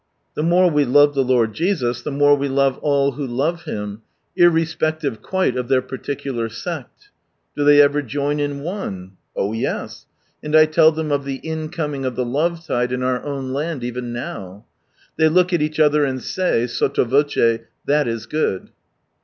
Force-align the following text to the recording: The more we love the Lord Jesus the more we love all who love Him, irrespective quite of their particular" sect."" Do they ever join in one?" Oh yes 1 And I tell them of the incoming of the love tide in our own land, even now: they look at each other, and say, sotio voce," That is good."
The 0.33 0.41
more 0.41 0.67
we 0.67 0.83
love 0.83 1.13
the 1.13 1.23
Lord 1.23 1.53
Jesus 1.53 2.01
the 2.01 2.09
more 2.09 2.35
we 2.35 2.47
love 2.49 2.79
all 2.79 3.11
who 3.11 3.27
love 3.27 3.65
Him, 3.65 4.01
irrespective 4.35 5.21
quite 5.21 5.55
of 5.55 5.67
their 5.67 5.83
particular" 5.83 6.49
sect."" 6.65 7.11
Do 7.55 7.63
they 7.63 7.79
ever 7.83 8.01
join 8.01 8.39
in 8.39 8.61
one?" 8.61 9.11
Oh 9.35 9.53
yes 9.53 10.07
1 10.39 10.55
And 10.55 10.55
I 10.55 10.65
tell 10.65 10.91
them 10.91 11.11
of 11.11 11.23
the 11.23 11.35
incoming 11.35 12.03
of 12.03 12.15
the 12.15 12.25
love 12.25 12.65
tide 12.65 12.91
in 12.91 13.03
our 13.03 13.21
own 13.23 13.53
land, 13.53 13.83
even 13.83 14.11
now: 14.11 14.65
they 15.17 15.29
look 15.29 15.53
at 15.53 15.61
each 15.61 15.79
other, 15.79 16.03
and 16.03 16.19
say, 16.19 16.63
sotio 16.63 17.05
voce," 17.05 17.59
That 17.85 18.07
is 18.07 18.25
good." 18.25 18.71